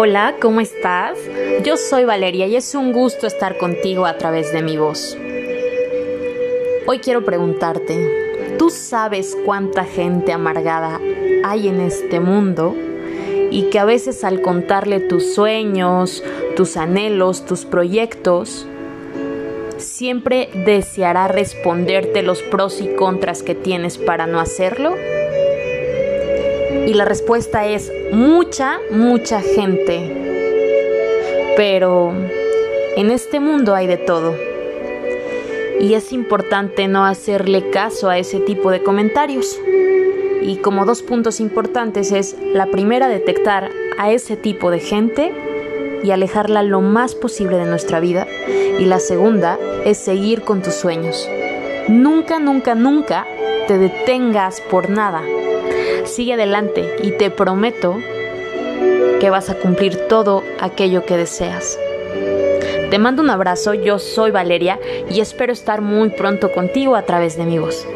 [0.00, 1.18] Hola, ¿cómo estás?
[1.64, 5.18] Yo soy Valeria y es un gusto estar contigo a través de mi voz.
[6.86, 11.00] Hoy quiero preguntarte, ¿tú sabes cuánta gente amargada
[11.42, 12.76] hay en este mundo?
[13.50, 16.22] Y que a veces al contarle tus sueños,
[16.54, 18.68] tus anhelos, tus proyectos,
[19.78, 24.94] siempre deseará responderte los pros y contras que tienes para no hacerlo?
[26.88, 30.10] Y la respuesta es mucha, mucha gente.
[31.54, 32.14] Pero
[32.96, 34.34] en este mundo hay de todo.
[35.80, 39.60] Y es importante no hacerle caso a ese tipo de comentarios.
[40.40, 45.34] Y como dos puntos importantes es la primera detectar a ese tipo de gente
[46.02, 48.26] y alejarla lo más posible de nuestra vida.
[48.78, 51.28] Y la segunda es seguir con tus sueños.
[51.86, 53.26] Nunca, nunca, nunca
[53.66, 55.22] te detengas por nada.
[56.04, 57.96] Sigue adelante y te prometo
[59.20, 61.78] que vas a cumplir todo aquello que deseas.
[62.90, 64.78] Te mando un abrazo, yo soy Valeria
[65.10, 67.86] y espero estar muy pronto contigo a través de mi voz.